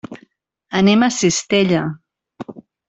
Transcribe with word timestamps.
Anem 0.79 1.03
a 1.03 1.11
Cistella. 1.19 1.87